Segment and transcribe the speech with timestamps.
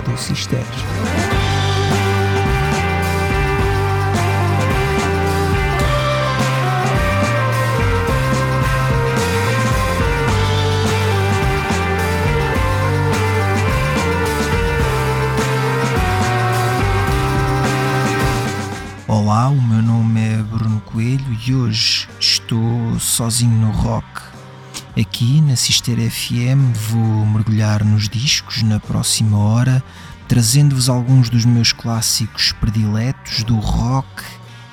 [0.00, 0.64] Rádio Cister.
[19.06, 24.29] Olá, o meu nome é Bruno Coelho e hoje estou sozinho no rock.
[24.98, 29.82] Aqui na Cister FM vou mergulhar nos discos na próxima hora,
[30.26, 34.24] trazendo-vos alguns dos meus clássicos prediletos do rock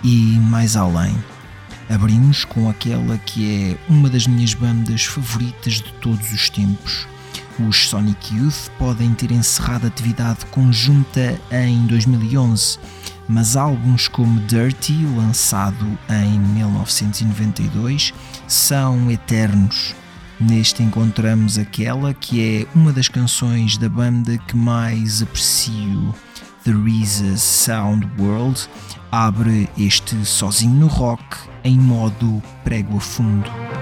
[0.03, 1.15] e mais além.
[1.87, 7.07] Abrimos com aquela que é uma das minhas bandas favoritas de todos os tempos.
[7.59, 12.79] Os Sonic Youth podem ter encerrado atividade conjunta em 2011
[13.27, 18.13] mas álbuns como Dirty, lançado em 1992,
[18.47, 19.93] são eternos.
[20.39, 26.13] Neste encontramos aquela que é uma das canções da banda que mais aprecio,
[26.63, 28.69] The Risa Sound World,
[29.11, 31.23] abre este sozinho no rock
[31.63, 33.76] em modo prego a fundo.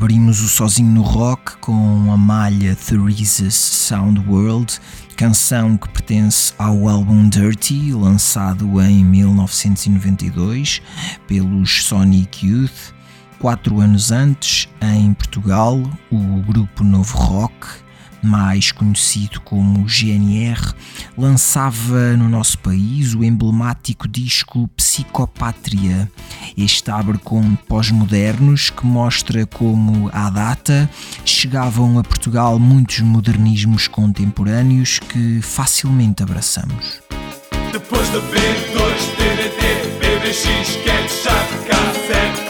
[0.00, 4.78] Abrimos o Sozinho no Rock com a malha Therese's Sound World,
[5.16, 10.80] canção que pertence ao álbum Dirty, lançado em 1992
[11.26, 12.94] pelos Sonic Youth.
[13.40, 17.66] Quatro anos antes, em Portugal, o grupo Novo Rock
[18.22, 20.74] mais conhecido como GNR,
[21.16, 26.10] lançava no nosso país o emblemático disco Psicopátria.
[26.56, 30.88] Este abre com pós-modernos que mostra como, à data,
[31.24, 37.00] chegavam a Portugal muitos modernismos contemporâneos que facilmente abraçamos.
[37.72, 39.58] Depois de ver 2 TNT,
[40.00, 42.47] BBX, Ketchup, Cassete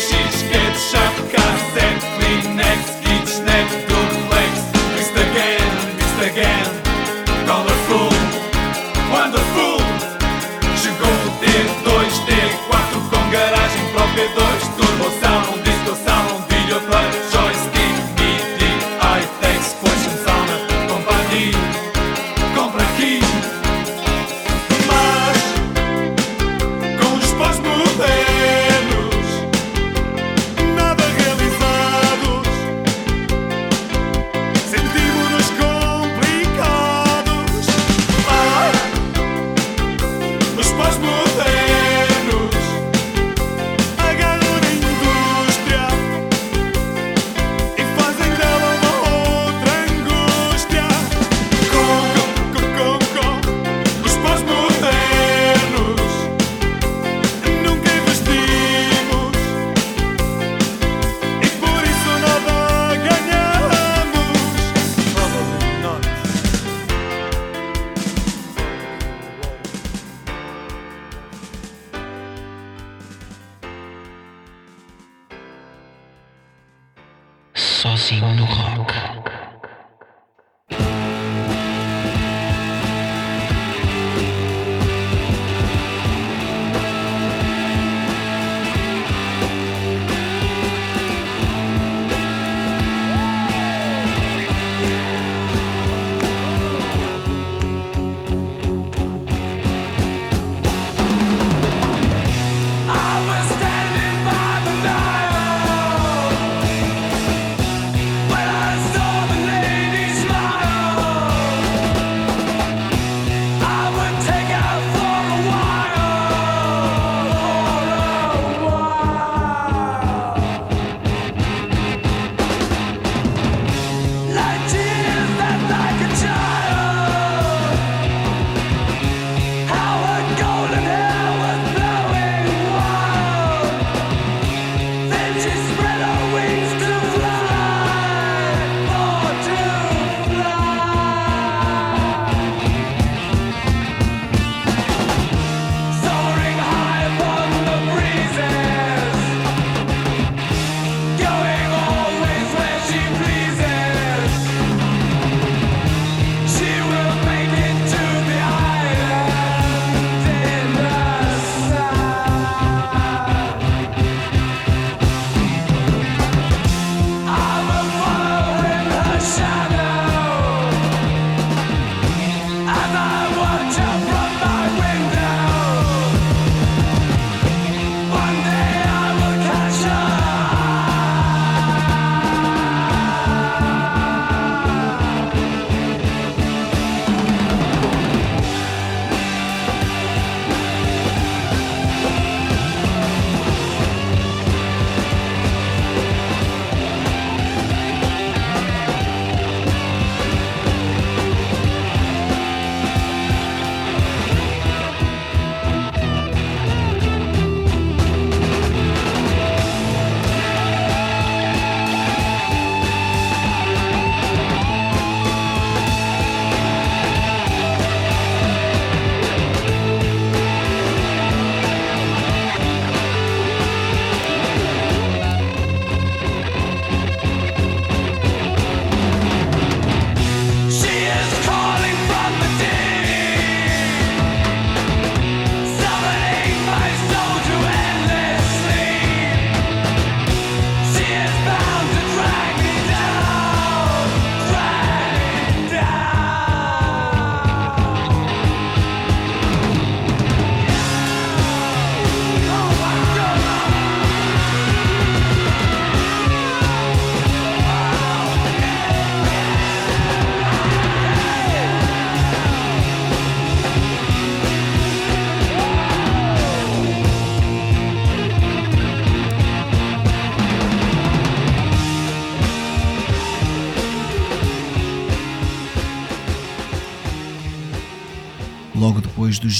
[0.00, 0.59] This is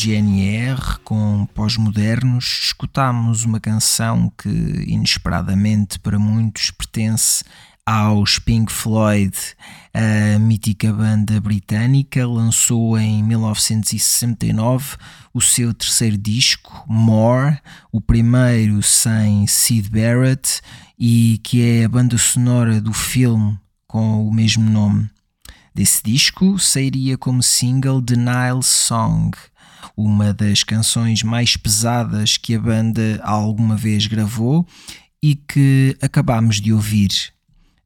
[0.03, 4.49] GNR com pós-modernos, escutámos uma canção que,
[4.87, 7.45] inesperadamente para muitos, pertence
[7.85, 9.37] aos Pink Floyd.
[9.93, 14.97] A mítica banda britânica lançou em 1969
[15.35, 17.59] o seu terceiro disco, More,
[17.93, 20.63] o primeiro sem Sid Barrett
[20.99, 25.11] e que é a banda sonora do filme com o mesmo nome.
[25.75, 29.37] Desse disco sairia como single The Nile Song,
[29.97, 34.67] uma das canções mais pesadas que a banda alguma vez gravou
[35.23, 37.11] e que acabamos de ouvir.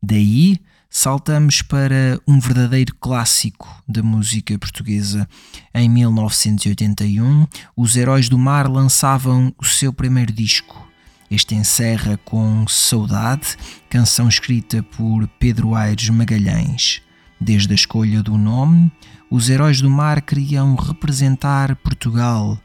[0.03, 0.59] Daí
[0.89, 5.29] saltamos para um verdadeiro clássico da música portuguesa.
[5.75, 7.47] Em 1981,
[7.77, 10.87] os Heróis do Mar lançavam o seu primeiro disco.
[11.29, 13.57] Este encerra com Saudade,
[13.91, 17.03] canção escrita por Pedro Aires Magalhães.
[17.41, 18.93] Desde a escolha do nome,
[19.35, 22.57] os Heróis do Mar queriam representar Portugal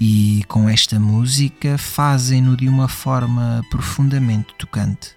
[0.00, 5.10] e, com esta música, fazem-no de uma forma profundamente tocante.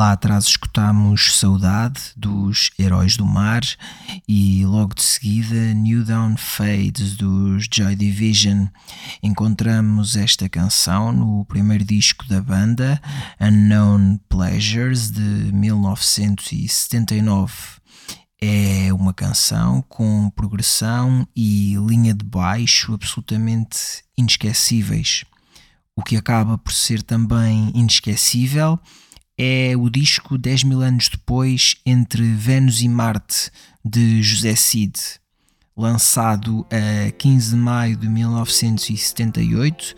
[0.00, 3.60] Lá atrás escutamos Saudade dos Heróis do Mar
[4.26, 8.68] e logo de seguida New Down Fades dos Joy Division.
[9.22, 12.98] Encontramos esta canção no primeiro disco da banda,
[13.38, 17.52] Unknown Pleasures de 1979.
[18.40, 25.26] É uma canção com progressão e linha de baixo absolutamente inesquecíveis.
[25.94, 28.80] O que acaba por ser também inesquecível
[29.42, 33.50] é o disco 10 mil anos depois entre Vênus e Marte
[33.82, 34.92] de José Cid,
[35.74, 39.96] lançado a 15 de maio de 1978.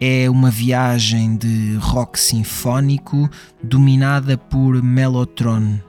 [0.00, 3.28] É uma viagem de rock sinfónico
[3.60, 5.80] dominada por Mellotron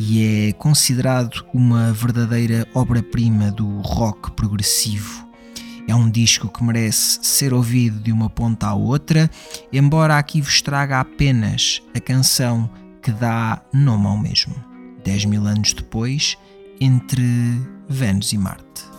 [0.00, 5.30] e é considerado uma verdadeira obra-prima do rock progressivo.
[5.88, 9.30] É um disco que merece ser ouvido de uma ponta à outra,
[9.72, 12.70] embora aqui vos traga apenas a canção
[13.02, 14.54] que dá nome ao mesmo.
[15.04, 16.38] 10 mil anos depois,
[16.80, 17.24] entre
[17.88, 18.91] Vênus e Marte.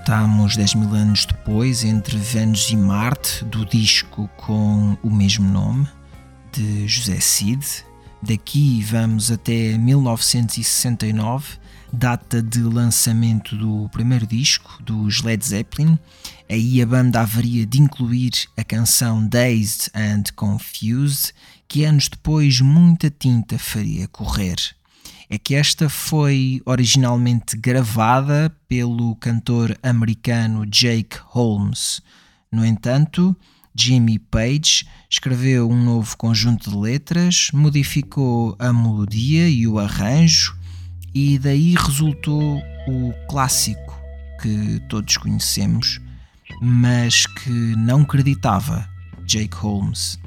[0.00, 5.86] Estamos 10 mil anos depois, entre Vênus e Marte, do disco com o mesmo nome,
[6.50, 7.84] de José Cid.
[8.22, 11.58] Daqui vamos até 1969,
[11.92, 15.98] data de lançamento do primeiro disco dos Led Zeppelin.
[16.48, 21.34] Aí a banda haveria de incluir a canção Dazed and Confused,
[21.68, 24.56] que anos depois muita tinta faria correr
[25.30, 32.02] é que esta foi originalmente gravada pelo cantor americano Jake Holmes.
[32.50, 33.36] No entanto,
[33.72, 40.58] Jimmy Page escreveu um novo conjunto de letras, modificou a melodia e o arranjo,
[41.14, 43.96] e daí resultou o clássico
[44.42, 46.00] que todos conhecemos,
[46.60, 48.88] mas que não acreditava
[49.24, 50.18] Jake Holmes.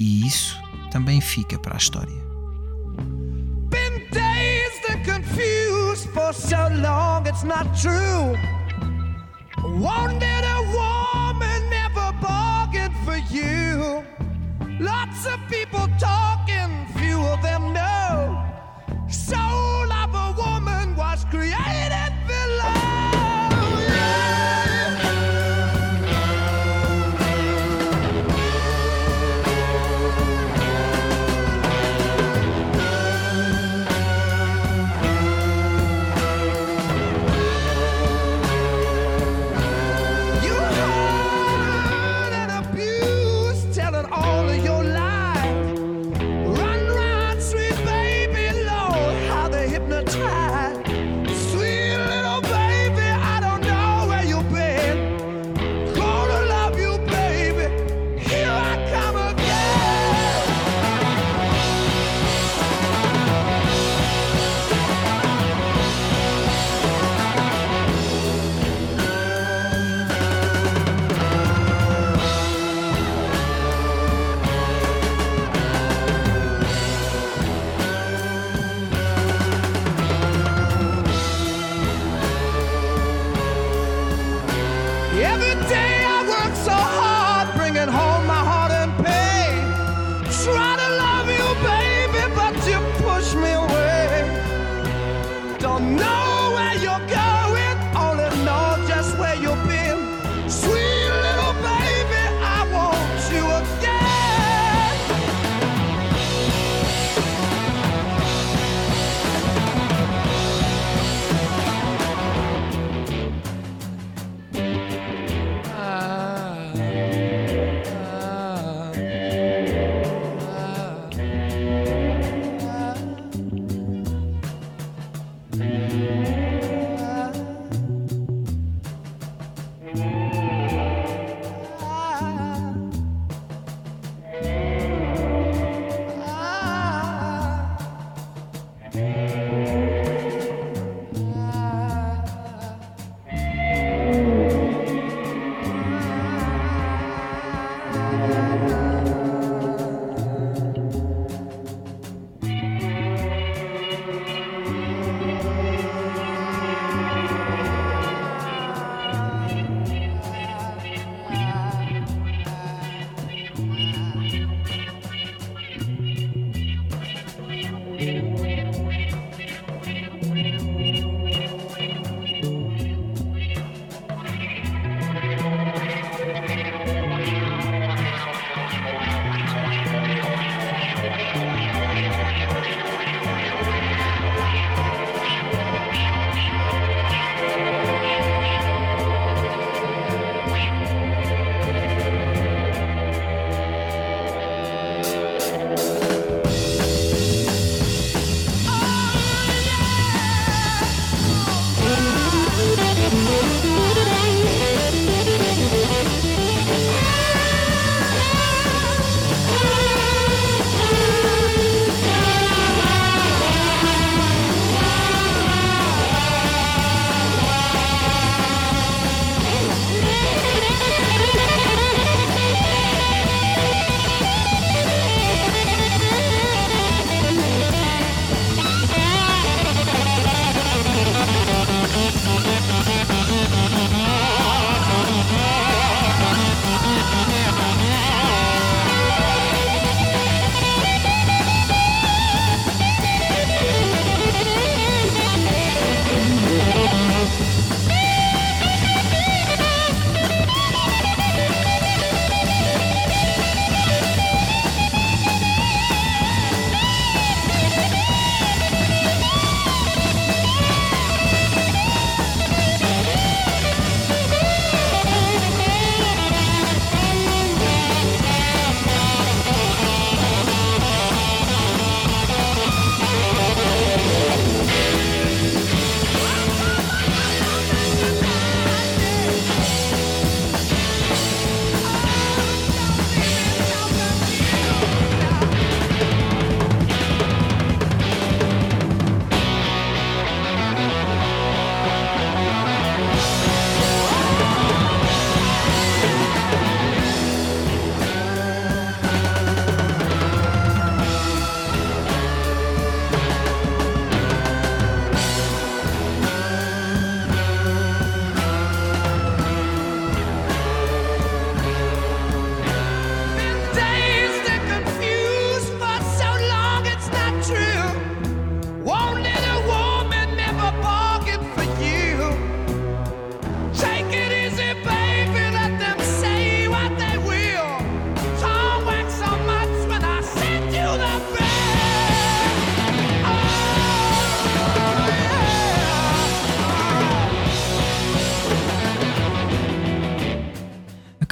[0.00, 2.27] E isso também fica para a história.
[6.38, 8.36] So long, it's not true.
[9.64, 14.04] Wanted a woman, never bargained for you.
[14.78, 18.44] Lots of people talking, few of them know.
[19.08, 21.87] Soul of a woman was created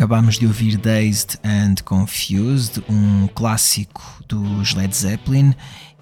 [0.07, 5.53] Acabámos de ouvir Dazed and Confused, um clássico dos Led Zeppelin,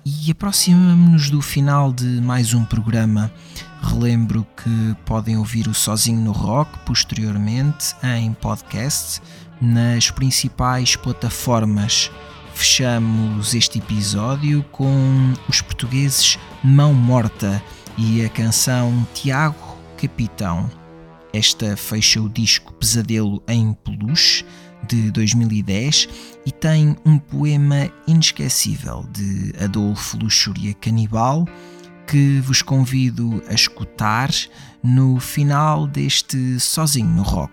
[0.05, 3.33] e aproximamos-nos do final de mais um programa.
[3.81, 9.23] Relembro que podem ouvir o Sozinho no Rock posteriormente em podcast
[9.59, 12.11] nas principais plataformas.
[12.53, 17.63] Fechamos este episódio com os portugueses Mão Morta
[17.97, 20.84] e a canção Tiago Capitão.
[21.35, 24.47] Esta fecha o disco Pesadelo em Peluche
[24.89, 26.09] de 2010
[26.47, 31.45] e tem um poema inesquecível de Adolfo Luxúria Canibal
[32.07, 34.31] que vos convido a escutar
[34.81, 37.53] no final deste Sozinho no Rock.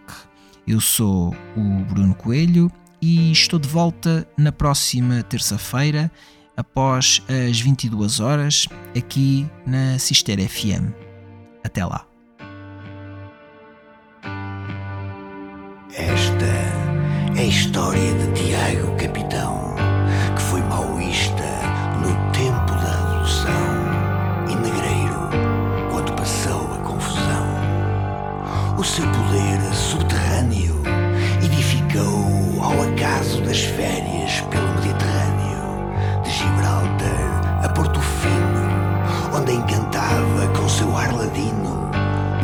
[0.67, 2.71] Eu sou o Bruno Coelho
[3.01, 6.11] e estou de volta na próxima terça-feira
[6.55, 10.93] após as 22 horas aqui na Cister FM.
[11.63, 12.10] Até lá.
[17.35, 19.75] É a história de Tiago Capitão,
[20.35, 21.43] que foi maoísta
[22.01, 23.53] no tempo da Revolução
[24.49, 25.29] e negreiro
[25.91, 27.47] quando passou a confusão.
[28.77, 30.81] O seu poder subterrâneo
[31.43, 40.67] edificou ao acaso das férias pelo Mediterrâneo, de Gibraltar a Porto Fino, onde encantava com
[40.67, 41.89] seu ar ladino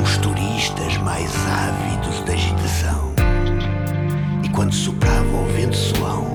[0.02, 3.17] os turistas mais ávidos da agitação.
[4.58, 6.26] Quando soprava o vento suão,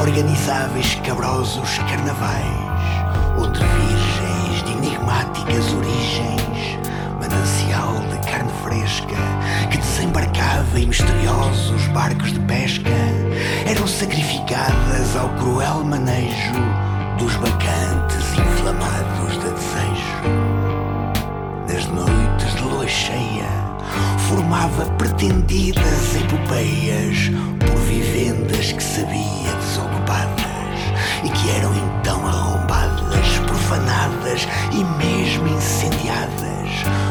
[0.00, 2.44] organizava escabrosos carnavais,
[3.38, 6.76] onde virgens de enigmáticas origens,
[7.20, 9.14] manancial de carne fresca,
[9.70, 12.90] que desembarcava em misteriosos barcos de pesca,
[13.64, 16.54] eram sacrificadas ao cruel manejo
[17.16, 20.18] dos bacantes inflamados de desejo.
[21.68, 23.71] Nas noites de lua cheia,
[24.28, 30.42] formava pretendidas epopeias por vivendas que sabia desocupadas
[31.24, 36.52] e que eram então arrombadas, profanadas e mesmo incendiadas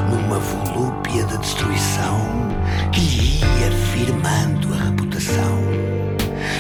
[0.10, 2.20] numa volúpia de destruição
[2.92, 5.58] que lhe ia firmando a reputação.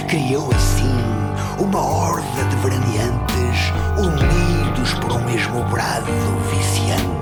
[0.07, 6.11] Criou assim uma horda de veraneantes unidos por um mesmo brado
[6.49, 7.20] viciante.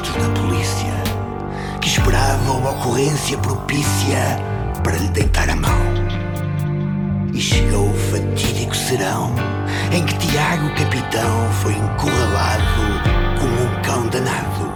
[0.00, 0.92] Da polícia,
[1.80, 4.38] que esperava uma ocorrência propícia
[4.82, 5.78] para lhe deitar a mão.
[7.32, 9.34] E chegou o fatídico serão
[9.92, 12.64] em que Tiago Capitão foi encurralado
[13.40, 14.74] como um cão danado.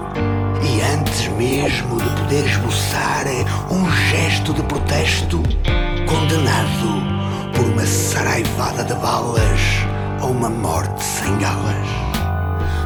[0.62, 3.24] E antes mesmo de poder esboçar
[3.70, 5.42] um gesto de protesto,
[6.06, 9.60] condenado por uma saraivada de balas
[10.20, 12.17] a uma morte sem galas.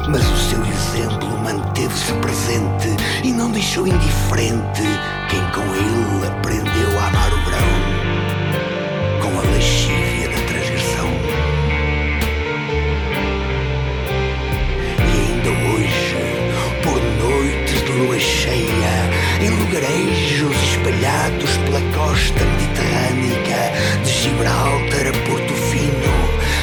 [0.07, 2.89] Mas o seu exemplo manteve-se presente
[3.23, 4.83] e não deixou indiferente
[5.29, 7.73] quem com ele aprendeu a amar o verão
[9.21, 11.07] com a lascívia da transgressão.
[14.99, 16.17] E ainda hoje,
[16.83, 19.09] por noites de lua cheia,
[19.41, 23.71] em lugarejos espalhados pela costa mediterrânea,
[24.03, 26.13] de Gibraltar a Porto Fino,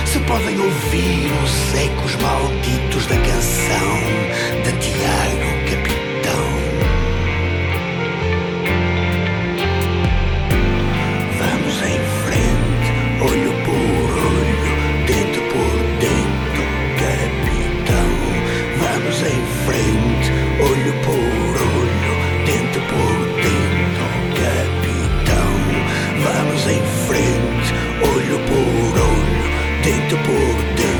[0.04, 3.90] se podem ouvir os ecos malditos minutos da canção
[4.64, 6.46] de Tiago Capitão.
[11.38, 12.88] Vamos em frente,
[13.22, 14.72] olho por olho,
[15.06, 16.62] dentro por dentro
[16.98, 18.10] capitão.
[18.80, 20.28] Vamos em frente,
[20.60, 22.12] olho por olho,
[22.44, 25.52] dentro por dentro capitão.
[26.24, 27.68] Vamos em frente,
[28.02, 29.46] olho por olho,
[29.84, 30.99] dentro por dentro.